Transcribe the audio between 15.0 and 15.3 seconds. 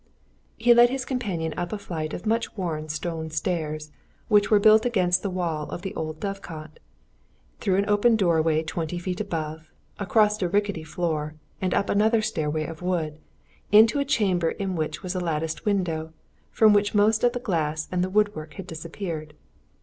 was a